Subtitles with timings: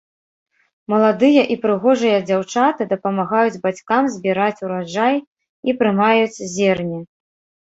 [0.93, 5.15] Маладыя і прыгожыя дзяўчаты дапамагаюць бацькам збіраць ураджай
[5.71, 6.99] і прымаюць зерне.